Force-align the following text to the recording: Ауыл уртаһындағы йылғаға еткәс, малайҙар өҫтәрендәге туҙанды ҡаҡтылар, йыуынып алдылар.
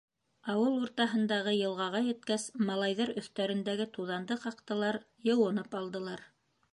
Ауыл 0.51 0.77
уртаһындағы 0.85 1.51
йылғаға 1.57 2.01
еткәс, 2.07 2.45
малайҙар 2.71 3.13
өҫтәрендәге 3.23 3.87
туҙанды 3.99 4.39
ҡаҡтылар, 4.47 4.99
йыуынып 5.31 5.79
алдылар. 5.81 6.25